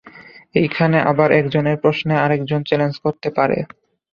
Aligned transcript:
এইখানে 0.55 0.97
আবার 1.01 1.29
এক 1.31 1.45
জনের 1.49 1.77
প্রশ্নে 1.77 2.15
আরেকজন 2.17 2.61
চ্যালেঞ্জ 2.63 2.95
করতে 2.97 3.29
পারে। 3.29 3.57